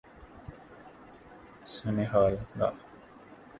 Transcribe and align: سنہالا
سنہالا 1.73 2.43